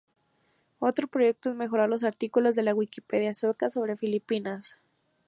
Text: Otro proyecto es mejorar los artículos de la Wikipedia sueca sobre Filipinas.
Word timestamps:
Otro 0.79 1.07
proyecto 1.07 1.51
es 1.51 1.55
mejorar 1.55 1.87
los 1.87 2.03
artículos 2.03 2.55
de 2.55 2.63
la 2.63 2.73
Wikipedia 2.73 3.35
sueca 3.35 3.69
sobre 3.69 3.97
Filipinas. 3.97 4.79